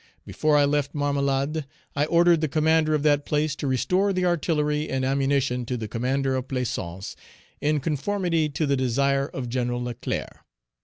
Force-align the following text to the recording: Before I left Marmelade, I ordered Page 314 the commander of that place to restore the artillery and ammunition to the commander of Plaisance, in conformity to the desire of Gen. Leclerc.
Before 0.25 0.57
I 0.57 0.65
left 0.65 0.95
Marmelade, 0.95 1.67
I 1.95 2.05
ordered 2.05 2.41
Page 2.41 2.49
314 2.49 2.49
the 2.49 2.49
commander 2.49 2.95
of 2.95 3.03
that 3.03 3.23
place 3.23 3.55
to 3.55 3.67
restore 3.67 4.11
the 4.11 4.25
artillery 4.25 4.89
and 4.89 5.05
ammunition 5.05 5.63
to 5.67 5.77
the 5.77 5.87
commander 5.87 6.35
of 6.35 6.47
Plaisance, 6.47 7.15
in 7.61 7.79
conformity 7.79 8.49
to 8.49 8.65
the 8.65 8.75
desire 8.75 9.27
of 9.27 9.47
Gen. 9.47 9.71
Leclerc. 9.83 10.39